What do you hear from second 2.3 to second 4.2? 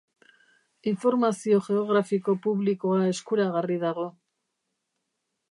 publikoa eskuragarri dago.